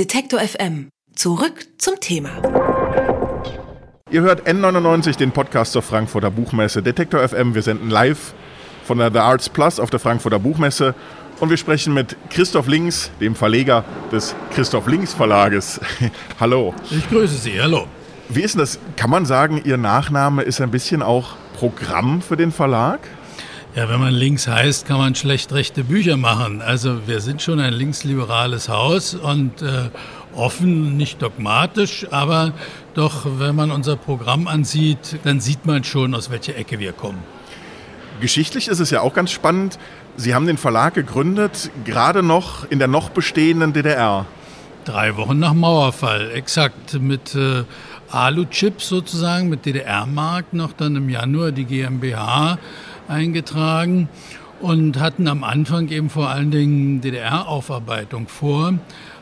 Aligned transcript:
Detektor 0.00 0.40
FM. 0.40 0.88
Zurück 1.14 1.66
zum 1.76 2.00
Thema. 2.00 2.30
Ihr 4.10 4.22
hört 4.22 4.48
N99, 4.48 5.18
den 5.18 5.30
Podcast 5.30 5.72
zur 5.72 5.82
Frankfurter 5.82 6.30
Buchmesse. 6.30 6.82
Detektor 6.82 7.20
FM, 7.28 7.54
wir 7.54 7.60
senden 7.60 7.90
live 7.90 8.32
von 8.86 8.96
der 8.96 9.12
The 9.12 9.18
Arts 9.18 9.50
Plus 9.50 9.78
auf 9.78 9.90
der 9.90 10.00
Frankfurter 10.00 10.38
Buchmesse. 10.38 10.94
Und 11.38 11.50
wir 11.50 11.58
sprechen 11.58 11.92
mit 11.92 12.16
Christoph 12.30 12.66
Links, 12.66 13.10
dem 13.20 13.34
Verleger 13.34 13.84
des 14.10 14.34
Christoph 14.54 14.86
Links 14.86 15.12
Verlages. 15.12 15.78
hallo. 16.40 16.74
Ich 16.90 17.06
grüße 17.10 17.36
Sie, 17.36 17.60
hallo. 17.60 17.86
Wie 18.30 18.40
ist 18.40 18.54
denn 18.54 18.60
das? 18.60 18.78
Kann 18.96 19.10
man 19.10 19.26
sagen, 19.26 19.60
Ihr 19.66 19.76
Nachname 19.76 20.40
ist 20.44 20.62
ein 20.62 20.70
bisschen 20.70 21.02
auch 21.02 21.34
Programm 21.58 22.22
für 22.22 22.38
den 22.38 22.52
Verlag? 22.52 23.00
Ja, 23.76 23.88
wenn 23.88 24.00
man 24.00 24.12
links 24.12 24.48
heißt, 24.48 24.84
kann 24.84 24.98
man 24.98 25.14
schlecht 25.14 25.52
rechte 25.52 25.84
Bücher 25.84 26.16
machen. 26.16 26.60
Also 26.60 27.06
wir 27.06 27.20
sind 27.20 27.40
schon 27.40 27.60
ein 27.60 27.72
linksliberales 27.72 28.68
Haus 28.68 29.14
und 29.14 29.62
äh, 29.62 29.90
offen, 30.34 30.96
nicht 30.96 31.22
dogmatisch, 31.22 32.04
aber 32.10 32.52
doch, 32.94 33.26
wenn 33.38 33.54
man 33.54 33.70
unser 33.70 33.94
Programm 33.94 34.48
ansieht, 34.48 35.20
dann 35.22 35.38
sieht 35.38 35.66
man 35.66 35.84
schon, 35.84 36.16
aus 36.16 36.30
welcher 36.30 36.56
Ecke 36.56 36.80
wir 36.80 36.92
kommen. 36.92 37.22
Geschichtlich 38.20 38.66
ist 38.66 38.80
es 38.80 38.90
ja 38.90 39.02
auch 39.02 39.14
ganz 39.14 39.30
spannend. 39.30 39.78
Sie 40.16 40.34
haben 40.34 40.46
den 40.46 40.58
Verlag 40.58 40.94
gegründet, 40.94 41.70
gerade 41.84 42.24
noch 42.24 42.68
in 42.68 42.80
der 42.80 42.88
noch 42.88 43.10
bestehenden 43.10 43.72
DDR. 43.72 44.26
Drei 44.84 45.16
Wochen 45.16 45.38
nach 45.38 45.54
Mauerfall, 45.54 46.32
exakt 46.32 47.00
mit 47.00 47.36
äh, 47.36 47.62
Alu-Chips 48.10 48.88
sozusagen, 48.88 49.48
mit 49.48 49.64
DDR-Mark 49.64 50.52
noch 50.54 50.72
dann 50.72 50.96
im 50.96 51.08
Januar 51.08 51.52
die 51.52 51.64
GmbH 51.64 52.58
eingetragen 53.10 54.08
und 54.60 54.98
hatten 55.00 55.26
am 55.28 55.44
Anfang 55.44 55.88
eben 55.88 56.10
vor 56.10 56.28
allen 56.28 56.50
Dingen 56.50 57.00
DDR-Aufarbeitung 57.00 58.28
vor. 58.28 58.74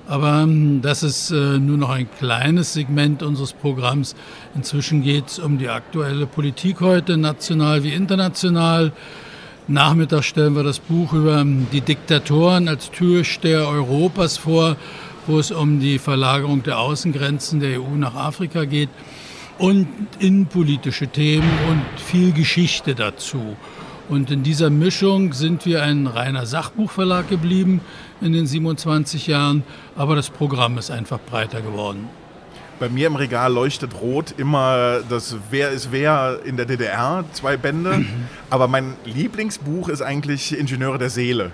Aber 0.06 0.40
ähm, 0.42 0.80
das 0.80 1.02
ist 1.02 1.30
äh, 1.30 1.58
nur 1.58 1.76
noch 1.76 1.90
ein 1.90 2.08
kleines 2.18 2.72
Segment 2.72 3.22
unseres 3.22 3.52
Programms. 3.52 4.16
Inzwischen 4.54 5.02
geht 5.02 5.26
es 5.26 5.38
um 5.38 5.58
die 5.58 5.68
aktuelle 5.68 6.26
Politik 6.26 6.80
heute, 6.80 7.18
national 7.18 7.84
wie 7.84 7.92
international. 7.92 8.92
Nachmittag 9.66 10.24
stellen 10.24 10.56
wir 10.56 10.62
das 10.62 10.78
Buch 10.78 11.12
über 11.12 11.40
ähm, 11.40 11.66
die 11.72 11.82
Diktatoren 11.82 12.68
als 12.68 12.90
Türsteher 12.90 13.68
Europas 13.68 14.38
vor, 14.38 14.76
wo 15.26 15.38
es 15.38 15.50
um 15.50 15.78
die 15.78 15.98
Verlagerung 15.98 16.62
der 16.62 16.78
Außengrenzen 16.78 17.60
der 17.60 17.82
EU 17.82 17.96
nach 17.96 18.14
Afrika 18.14 18.64
geht 18.64 18.88
und 19.58 19.88
innenpolitische 20.18 21.08
Themen 21.08 21.50
und 21.68 22.00
viel 22.00 22.32
Geschichte 22.32 22.94
dazu. 22.94 23.56
Und 24.08 24.30
in 24.30 24.42
dieser 24.42 24.70
Mischung 24.70 25.34
sind 25.34 25.66
wir 25.66 25.82
ein 25.82 26.06
reiner 26.06 26.46
Sachbuchverlag 26.46 27.28
geblieben 27.28 27.82
in 28.20 28.32
den 28.32 28.46
27 28.46 29.26
Jahren, 29.26 29.64
aber 29.96 30.16
das 30.16 30.30
Programm 30.30 30.78
ist 30.78 30.90
einfach 30.90 31.18
breiter 31.20 31.60
geworden. 31.60 32.08
Bei 32.80 32.88
mir 32.88 33.08
im 33.08 33.16
Regal 33.16 33.52
leuchtet 33.52 34.00
rot 34.00 34.34
immer 34.38 35.00
das 35.08 35.36
Wer 35.50 35.70
ist 35.70 35.90
wer 35.90 36.38
in 36.44 36.56
der 36.56 36.64
DDR, 36.64 37.24
zwei 37.32 37.56
Bände. 37.56 38.04
Aber 38.50 38.68
mein 38.68 38.94
Lieblingsbuch 39.04 39.88
ist 39.88 40.00
eigentlich 40.00 40.56
Ingenieure 40.56 40.96
der 40.96 41.10
Seele. 41.10 41.50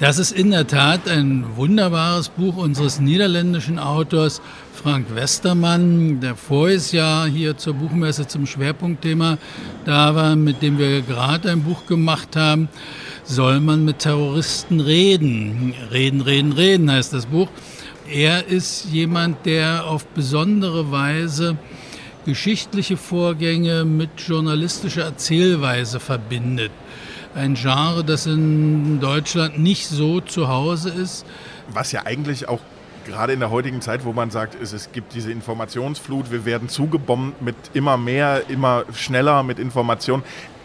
Das 0.00 0.18
ist 0.18 0.32
in 0.32 0.50
der 0.50 0.66
Tat 0.66 1.10
ein 1.10 1.44
wunderbares 1.56 2.30
Buch 2.30 2.56
unseres 2.56 3.00
niederländischen 3.00 3.78
Autors 3.78 4.40
Frank 4.72 5.14
Westermann, 5.14 6.20
der 6.20 6.36
voriges 6.36 6.92
Jahr 6.92 7.28
hier 7.28 7.58
zur 7.58 7.74
Buchmesse 7.74 8.26
zum 8.26 8.46
Schwerpunktthema 8.46 9.36
da 9.84 10.14
war, 10.14 10.36
mit 10.36 10.62
dem 10.62 10.78
wir 10.78 11.02
gerade 11.02 11.50
ein 11.50 11.64
Buch 11.64 11.84
gemacht 11.84 12.34
haben. 12.34 12.70
Soll 13.24 13.60
man 13.60 13.84
mit 13.84 13.98
Terroristen 13.98 14.80
reden? 14.80 15.74
Reden, 15.92 16.22
reden, 16.22 16.52
reden 16.52 16.90
heißt 16.90 17.12
das 17.12 17.26
Buch. 17.26 17.48
Er 18.10 18.46
ist 18.46 18.86
jemand, 18.90 19.44
der 19.44 19.84
auf 19.84 20.06
besondere 20.06 20.90
Weise 20.90 21.58
geschichtliche 22.24 22.96
Vorgänge 22.96 23.84
mit 23.84 24.08
journalistischer 24.16 25.02
Erzählweise 25.02 26.00
verbindet 26.00 26.72
ein 27.34 27.54
Genre, 27.54 28.04
das 28.04 28.26
in 28.26 29.00
Deutschland 29.00 29.58
nicht 29.58 29.86
so 29.86 30.20
zu 30.20 30.48
Hause 30.48 30.90
ist. 30.90 31.24
Was 31.68 31.92
ja 31.92 32.04
eigentlich 32.04 32.48
auch 32.48 32.60
gerade 33.06 33.32
in 33.32 33.40
der 33.40 33.50
heutigen 33.50 33.80
Zeit, 33.80 34.04
wo 34.04 34.12
man 34.12 34.30
sagt, 34.30 34.60
es, 34.60 34.72
es 34.72 34.92
gibt 34.92 35.14
diese 35.14 35.32
Informationsflut, 35.32 36.30
wir 36.30 36.44
werden 36.44 36.68
zugebombt 36.68 37.42
mit 37.42 37.56
immer 37.72 37.96
mehr, 37.96 38.42
immer 38.48 38.84
schneller 38.92 39.42
mit 39.42 39.58
Informationen. 39.58 40.22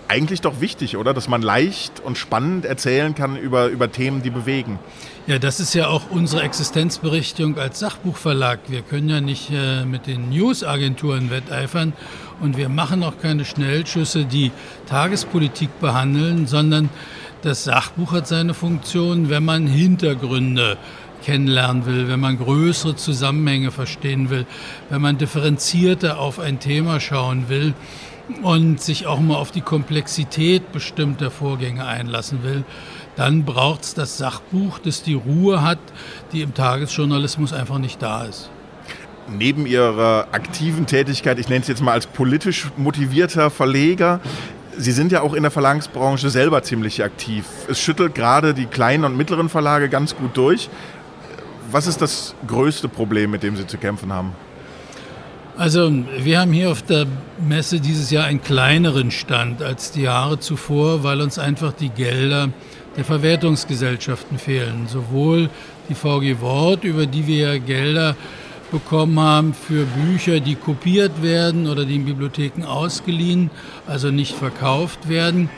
Eigentlich 0.07 0.41
doch 0.41 0.61
wichtig, 0.61 0.97
oder? 0.97 1.13
Dass 1.13 1.27
man 1.27 1.41
leicht 1.41 1.99
und 1.99 2.17
spannend 2.17 2.65
erzählen 2.65 3.15
kann 3.15 3.35
über, 3.37 3.67
über 3.67 3.91
Themen, 3.91 4.21
die 4.21 4.29
bewegen. 4.29 4.77
Ja, 5.25 5.39
das 5.39 5.59
ist 5.59 5.73
ja 5.73 5.87
auch 5.87 6.11
unsere 6.11 6.43
Existenzberichtigung 6.43 7.57
als 7.57 7.79
Sachbuchverlag. 7.79 8.59
Wir 8.67 8.83
können 8.83 9.09
ja 9.09 9.19
nicht 9.19 9.49
äh, 9.51 9.83
mit 9.83 10.05
den 10.05 10.29
Newsagenturen 10.29 11.31
wetteifern 11.31 11.93
und 12.39 12.57
wir 12.57 12.69
machen 12.69 13.03
auch 13.03 13.17
keine 13.19 13.45
Schnellschüsse, 13.45 14.25
die 14.25 14.51
Tagespolitik 14.87 15.79
behandeln, 15.79 16.45
sondern 16.45 16.89
das 17.41 17.63
Sachbuch 17.63 18.11
hat 18.11 18.27
seine 18.27 18.53
Funktion, 18.53 19.29
wenn 19.29 19.43
man 19.43 19.65
Hintergründe 19.65 20.77
kennenlernen 21.23 21.87
will, 21.87 22.07
wenn 22.07 22.19
man 22.19 22.37
größere 22.37 22.95
Zusammenhänge 22.95 23.71
verstehen 23.71 24.29
will, 24.29 24.45
wenn 24.91 25.01
man 25.01 25.17
differenzierter 25.17 26.19
auf 26.19 26.39
ein 26.39 26.59
Thema 26.59 26.99
schauen 26.99 27.49
will 27.49 27.73
und 28.41 28.81
sich 28.81 29.07
auch 29.07 29.19
mal 29.19 29.35
auf 29.35 29.51
die 29.51 29.61
Komplexität 29.61 30.71
bestimmter 30.71 31.31
Vorgänge 31.31 31.85
einlassen 31.85 32.43
will 32.43 32.63
dann 33.15 33.45
braucht 33.45 33.83
es 33.83 33.93
das 33.93 34.17
Sachbuch, 34.17 34.79
das 34.79 35.03
die 35.03 35.13
Ruhe 35.13 35.61
hat, 35.61 35.79
die 36.31 36.41
im 36.41 36.53
Tagesjournalismus 36.53 37.53
einfach 37.53 37.77
nicht 37.77 38.01
da 38.01 38.23
ist. 38.23 38.49
Neben 39.27 39.65
Ihrer 39.65 40.27
aktiven 40.31 40.85
Tätigkeit, 40.85 41.39
ich 41.39 41.49
nenne 41.49 41.61
es 41.61 41.67
jetzt 41.67 41.81
mal 41.81 41.93
als 41.93 42.05
politisch 42.05 42.67
motivierter 42.77 43.49
Verleger, 43.49 44.19
Sie 44.77 44.91
sind 44.91 45.13
ja 45.13 45.21
auch 45.21 45.33
in 45.33 45.43
der 45.43 45.51
Verlagsbranche 45.51 46.29
selber 46.29 46.61
ziemlich 46.61 47.01
aktiv. 47.01 47.45
Es 47.69 47.79
schüttelt 47.79 48.13
gerade 48.13 48.53
die 48.53 48.65
kleinen 48.65 49.05
und 49.05 49.15
mittleren 49.15 49.47
Verlage 49.47 49.87
ganz 49.87 50.17
gut 50.17 50.35
durch. 50.35 50.69
Was 51.71 51.87
ist 51.87 52.01
das 52.01 52.35
größte 52.45 52.89
Problem, 52.89 53.31
mit 53.31 53.41
dem 53.41 53.55
Sie 53.55 53.65
zu 53.65 53.77
kämpfen 53.77 54.11
haben? 54.11 54.33
Also 55.57 55.89
wir 56.19 56.41
haben 56.41 56.51
hier 56.51 56.69
auf 56.69 56.81
der 56.81 57.05
Messe 57.39 57.79
dieses 57.79 58.11
Jahr 58.11 58.25
einen 58.25 58.41
kleineren 58.41 59.09
Stand 59.09 59.63
als 59.63 59.91
die 59.91 60.01
Jahre 60.01 60.37
zuvor, 60.37 61.03
weil 61.03 61.21
uns 61.21 61.39
einfach 61.39 61.71
die 61.71 61.87
Gelder 61.87 62.49
der 62.97 63.05
Verwertungsgesellschaften 63.05 64.37
fehlen. 64.37 64.87
Sowohl 64.89 65.49
die 65.87 65.95
VG 65.95 66.41
Wort, 66.41 66.83
über 66.83 67.05
die 67.05 67.25
wir 67.25 67.59
Gelder 67.59 68.17
bekommen 68.69 69.17
haben 69.17 69.53
für 69.53 69.85
Bücher, 69.85 70.41
die 70.41 70.55
kopiert 70.55 71.23
werden 71.23 71.69
oder 71.69 71.85
die 71.85 71.95
in 71.95 72.05
Bibliotheken 72.05 72.65
ausgeliehen, 72.65 73.49
also 73.87 74.11
nicht 74.11 74.35
verkauft 74.35 75.07
werden. 75.07 75.49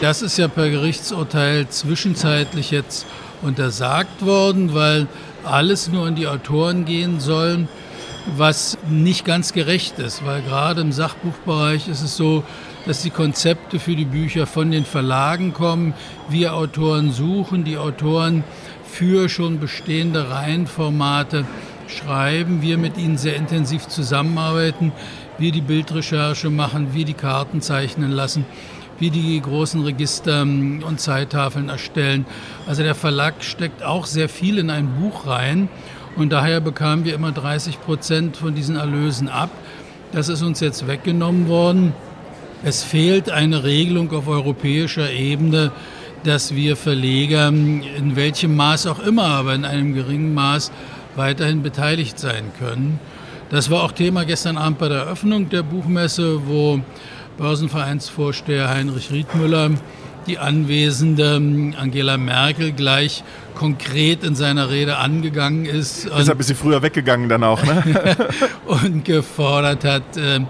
Das 0.00 0.22
ist 0.22 0.38
ja 0.38 0.48
per 0.48 0.70
Gerichtsurteil 0.70 1.68
zwischenzeitlich 1.68 2.70
jetzt 2.70 3.04
untersagt 3.42 4.24
worden, 4.24 4.72
weil 4.72 5.08
alles 5.44 5.88
nur 5.88 6.06
an 6.06 6.14
die 6.14 6.26
Autoren 6.26 6.86
gehen 6.86 7.20
soll, 7.20 7.68
was 8.36 8.78
nicht 8.88 9.24
ganz 9.24 9.52
gerecht 9.52 9.98
ist, 9.98 10.24
weil 10.24 10.42
gerade 10.42 10.80
im 10.80 10.92
Sachbuchbereich 10.92 11.88
ist 11.88 12.02
es 12.02 12.16
so, 12.16 12.44
dass 12.86 13.02
die 13.02 13.10
Konzepte 13.10 13.78
für 13.78 13.96
die 13.96 14.04
Bücher 14.04 14.46
von 14.46 14.70
den 14.70 14.84
Verlagen 14.84 15.52
kommen. 15.52 15.94
Wir 16.28 16.54
Autoren 16.54 17.12
suchen 17.12 17.64
die 17.64 17.78
Autoren 17.78 18.44
für 18.84 19.28
schon 19.28 19.58
bestehende 19.58 20.30
Reihenformate 20.30 21.46
schreiben, 21.88 22.62
wir 22.62 22.78
mit 22.78 22.96
ihnen 22.96 23.18
sehr 23.18 23.36
intensiv 23.36 23.88
zusammenarbeiten, 23.88 24.92
wir 25.38 25.52
die 25.52 25.60
Bildrecherche 25.60 26.50
machen, 26.50 26.94
wir 26.94 27.04
die 27.04 27.14
Karten 27.14 27.60
zeichnen 27.60 28.10
lassen, 28.10 28.44
wir 28.98 29.10
die 29.10 29.40
großen 29.40 29.82
Register 29.82 30.42
ähm, 30.42 30.82
und 30.86 31.00
Zeittafeln 31.00 31.68
erstellen. 31.68 32.26
Also 32.66 32.82
der 32.82 32.94
Verlag 32.94 33.42
steckt 33.42 33.82
auch 33.82 34.06
sehr 34.06 34.28
viel 34.28 34.58
in 34.58 34.70
ein 34.70 34.94
Buch 35.00 35.26
rein 35.26 35.68
und 36.16 36.30
daher 36.30 36.60
bekamen 36.60 37.04
wir 37.04 37.14
immer 37.14 37.32
30 37.32 37.80
Prozent 37.80 38.36
von 38.36 38.54
diesen 38.54 38.76
Erlösen 38.76 39.28
ab. 39.28 39.50
Das 40.12 40.28
ist 40.28 40.42
uns 40.42 40.60
jetzt 40.60 40.86
weggenommen 40.86 41.48
worden. 41.48 41.94
Es 42.62 42.84
fehlt 42.84 43.30
eine 43.30 43.64
Regelung 43.64 44.12
auf 44.12 44.28
europäischer 44.28 45.10
Ebene, 45.10 45.72
dass 46.24 46.54
wir 46.54 46.76
Verleger 46.76 47.48
in 47.48 48.12
welchem 48.14 48.54
Maß 48.54 48.86
auch 48.86 49.00
immer, 49.00 49.24
aber 49.24 49.54
in 49.54 49.64
einem 49.64 49.94
geringen 49.94 50.34
Maß 50.34 50.70
weiterhin 51.16 51.62
beteiligt 51.62 52.18
sein 52.18 52.52
können. 52.58 53.00
Das 53.50 53.70
war 53.70 53.82
auch 53.82 53.92
Thema 53.92 54.24
gestern 54.24 54.56
Abend 54.56 54.78
bei 54.78 54.88
der 54.88 54.98
Eröffnung 54.98 55.48
der 55.48 55.62
Buchmesse, 55.62 56.46
wo 56.46 56.80
Börsenvereinsvorsteher 57.38 58.68
Heinrich 58.68 59.10
Riedmüller 59.10 59.70
die 60.26 60.38
anwesende 60.38 61.36
Angela 61.78 62.16
Merkel 62.16 62.72
gleich 62.72 63.24
konkret 63.54 64.24
in 64.24 64.34
seiner 64.34 64.70
Rede 64.70 64.96
angegangen 64.96 65.66
ist. 65.66 66.08
Deshalb 66.16 66.40
ist 66.40 66.48
sie 66.48 66.54
früher 66.54 66.82
weggegangen 66.82 67.28
dann 67.28 67.44
auch, 67.44 67.62
ne? 67.62 68.16
und 68.66 69.04
gefordert 69.04 69.84
hat, 69.84 70.16
äh, 70.16 70.40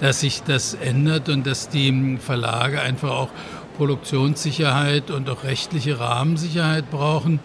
dass 0.00 0.20
sich 0.20 0.42
das 0.42 0.74
ändert 0.74 1.28
und 1.28 1.46
dass 1.46 1.68
die 1.68 2.18
Verlage 2.20 2.80
einfach 2.80 3.10
auch 3.10 3.28
Produktionssicherheit 3.76 5.10
und 5.10 5.28
auch 5.30 5.44
rechtliche 5.44 5.98
Rahmensicherheit 6.00 6.90
brauchen. 6.90 7.40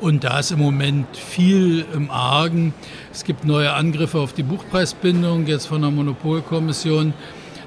Und 0.00 0.24
da 0.24 0.40
ist 0.40 0.50
im 0.50 0.58
Moment 0.58 1.16
viel 1.16 1.84
im 1.94 2.10
Argen. 2.10 2.74
Es 3.12 3.22
gibt 3.22 3.44
neue 3.44 3.72
Angriffe 3.72 4.18
auf 4.18 4.32
die 4.32 4.42
Buchpreisbindung 4.42 5.46
jetzt 5.46 5.66
von 5.66 5.80
der 5.80 5.92
Monopolkommission. 5.92 7.14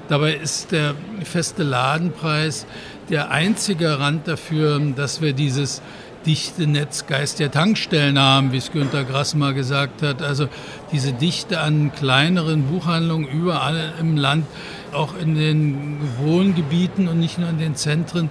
Dabei 0.08 0.34
ist 0.34 0.72
der 0.72 0.94
feste 1.24 1.62
Ladenpreis 1.62 2.66
der 3.10 3.30
einzige 3.30 3.84
Garant 3.86 4.28
dafür, 4.28 4.80
dass 4.94 5.20
wir 5.20 5.32
dieses 5.32 5.82
dichte 6.26 6.66
Netzgeist 6.66 7.38
der 7.38 7.50
Tankstellen 7.50 8.18
haben, 8.18 8.52
wie 8.52 8.56
es 8.56 8.72
Günter 8.72 9.04
Grass 9.04 9.34
mal 9.34 9.54
gesagt 9.54 10.02
hat. 10.02 10.22
Also 10.22 10.48
diese 10.92 11.12
Dichte 11.12 11.60
an 11.60 11.92
kleineren 11.92 12.64
Buchhandlungen 12.64 13.28
überall 13.28 13.94
im 14.00 14.16
Land, 14.16 14.46
auch 14.92 15.16
in 15.20 15.36
den 15.36 15.98
Wohngebieten 16.18 17.08
und 17.08 17.20
nicht 17.20 17.38
nur 17.38 17.48
in 17.48 17.58
den 17.58 17.76
Zentren. 17.76 18.28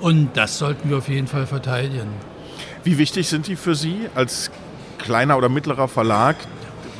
Und 0.00 0.36
das 0.36 0.58
sollten 0.58 0.90
wir 0.90 0.98
auf 0.98 1.08
jeden 1.08 1.26
Fall 1.26 1.46
verteidigen. 1.46 2.08
Wie 2.84 2.98
wichtig 2.98 3.28
sind 3.28 3.46
die 3.46 3.56
für 3.56 3.74
Sie 3.74 4.08
als 4.14 4.50
kleiner 4.98 5.36
oder 5.36 5.48
mittlerer 5.48 5.88
Verlag? 5.88 6.36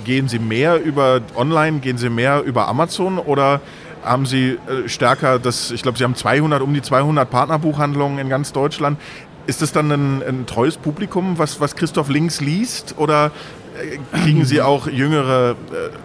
Gehen 0.05 0.29
Sie 0.29 0.41
mehr 0.41 0.83
über 0.83 1.21
Online, 1.37 1.79
gehen 1.79 1.99
Sie 1.99 2.11
mehr 2.11 2.43
über 2.43 2.67
Amazon 2.69 3.19
oder 3.19 3.61
haben 4.03 4.27
Sie 4.27 4.59
äh, 4.67 4.89
stärker 4.89 5.39
das, 5.39 5.71
ich 5.71 5.83
glaube, 5.83 5.99
Sie 5.99 6.05
haben 6.05 6.15
200, 6.15 6.63
um 6.63 6.73
die 6.75 6.83
200 6.83 7.29
Partnerbuchhandlungen 7.29 8.19
in 8.19 8.29
ganz 8.29 8.53
Deutschland. 8.53 8.99
Ist 9.47 9.63
das 9.63 9.73
dann 9.73 9.91
ein, 9.91 10.23
ein 10.23 10.47
treues 10.47 10.77
Publikum, 10.77 11.39
was, 11.39 11.61
was 11.61 11.75
Christoph 11.75 12.09
Links 12.09 12.41
liest 12.41 12.95
oder 12.99 13.33
äh, 13.81 13.99
kriegen 14.23 14.45
Sie 14.45 14.63
auch 14.63 14.87
jüngere 14.87 15.57
äh, 15.73 15.97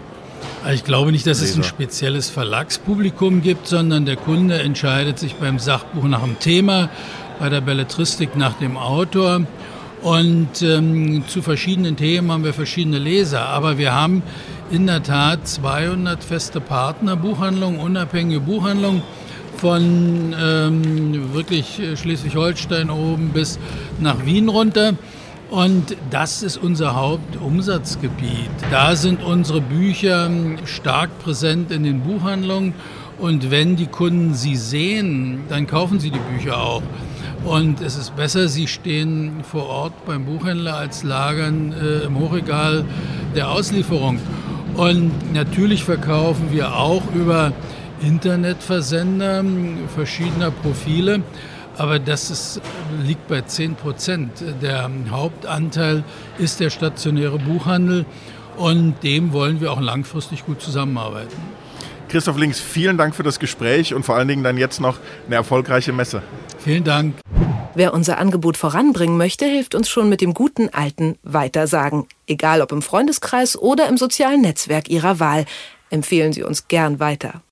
ich 0.73 0.83
glaube 0.83 1.11
nicht, 1.11 1.25
dass 1.25 1.39
Leser. 1.39 1.51
es 1.51 1.57
ein 1.57 1.63
spezielles 1.63 2.29
Verlagspublikum 2.29 3.41
gibt, 3.41 3.67
sondern 3.67 4.05
der 4.05 4.17
Kunde 4.17 4.59
entscheidet 4.59 5.17
sich 5.17 5.35
beim 5.35 5.59
Sachbuch 5.59 6.03
nach 6.05 6.23
dem 6.23 6.39
Thema, 6.39 6.89
bei 7.39 7.47
der 7.47 7.61
Belletristik 7.61 8.35
nach 8.35 8.53
dem 8.53 8.75
Autor. 8.75 9.41
Und 10.01 10.61
ähm, 10.61 11.23
zu 11.27 11.41
verschiedenen 11.41 11.95
Themen 11.95 12.31
haben 12.31 12.43
wir 12.43 12.53
verschiedene 12.53 12.99
Leser. 12.99 13.47
Aber 13.47 13.77
wir 13.77 13.93
haben 13.93 14.21
in 14.69 14.85
der 14.85 15.01
Tat 15.03 15.47
200 15.47 16.23
feste 16.23 16.59
Partner, 16.59 17.15
Buchhandlungen, 17.15 17.79
unabhängige 17.79 18.41
Buchhandlungen 18.41 19.01
von 19.57 20.35
ähm, 20.39 21.33
wirklich 21.33 21.81
Schleswig-Holstein 21.95 22.89
oben 22.91 23.29
bis 23.29 23.57
nach 23.99 24.25
Wien 24.25 24.49
runter. 24.49 24.93
Und 25.49 25.95
das 26.11 26.43
ist 26.43 26.57
unser 26.57 26.95
Hauptumsatzgebiet. 26.95 28.49
Da 28.69 28.95
sind 28.95 29.23
unsere 29.23 29.61
Bücher 29.61 30.29
stark 30.65 31.17
präsent 31.19 31.71
in 31.71 31.83
den 31.83 32.01
Buchhandlungen. 32.01 32.73
Und 33.17 33.49
wenn 33.49 33.77
die 33.77 33.87
Kunden 33.87 34.33
sie 34.33 34.57
sehen, 34.57 35.43
dann 35.49 35.65
kaufen 35.65 35.99
sie 35.99 36.11
die 36.11 36.19
Bücher 36.19 36.61
auch. 36.61 36.83
Und 37.47 37.79
es 37.79 37.95
ist 37.95 38.13
besser, 38.17 38.49
sie 38.49 38.67
stehen 38.67 39.41
vor 39.41 39.67
Ort 39.67 40.05
beim 40.05 40.25
Buchhändler 40.25 40.75
als 40.75 41.03
lagern 41.03 41.71
äh, 41.71 42.05
im 42.05 42.19
Hochregal 42.19 42.83
der 43.35 43.49
Auslieferung. 43.49 44.19
Und 44.75 45.33
natürlich 45.33 45.85
verkaufen 45.85 46.51
wir 46.51 46.75
auch 46.75 47.03
über 47.15 47.53
Internetversender 48.01 49.45
verschiedener 49.95 50.51
Profile. 50.51 51.21
Aber 51.77 51.99
das 51.99 52.31
ist, 52.31 52.61
liegt 53.05 53.29
bei 53.29 53.39
10 53.39 53.75
Prozent. 53.75 54.43
Der 54.61 54.89
Hauptanteil 55.09 56.03
ist 56.37 56.59
der 56.59 56.69
stationäre 56.69 57.39
Buchhandel 57.39 58.05
und 58.57 59.03
dem 59.03 59.31
wollen 59.31 59.61
wir 59.61 59.71
auch 59.71 59.79
langfristig 59.79 60.45
gut 60.45 60.61
zusammenarbeiten. 60.61 61.37
Christoph 62.09 62.37
Links, 62.37 62.59
vielen 62.59 62.97
Dank 62.97 63.15
für 63.15 63.23
das 63.23 63.39
Gespräch 63.39 63.93
und 63.93 64.03
vor 64.03 64.15
allen 64.15 64.27
Dingen 64.27 64.43
dann 64.43 64.57
jetzt 64.57 64.79
noch 64.79 64.97
eine 65.25 65.35
erfolgreiche 65.35 65.91
Messe. 65.91 66.21
Vielen 66.59 66.83
Dank. 66.83 67.15
Wer 67.75 67.93
unser 67.93 68.17
Angebot 68.17 68.57
voranbringen 68.57 69.17
möchte, 69.17 69.45
hilft 69.45 69.75
uns 69.75 69.87
schon 69.87 70.09
mit 70.09 70.21
dem 70.21 70.33
guten 70.33 70.69
alten 70.69 71.17
Weitersagen. 71.21 72.07
Egal 72.25 72.61
ob 72.61 72.71
im 72.71 72.81
Freundeskreis 72.81 73.55
oder 73.55 73.87
im 73.87 73.97
sozialen 73.97 74.41
Netzwerk 74.41 74.89
Ihrer 74.89 75.19
Wahl. 75.19 75.45
Empfehlen 75.89 76.33
Sie 76.33 76.43
uns 76.43 76.67
gern 76.67 76.99
weiter. 76.99 77.41